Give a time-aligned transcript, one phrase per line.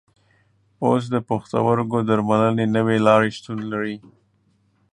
[0.85, 3.95] اوس د پښتورګو د درملنې نوې لارې شتون لري.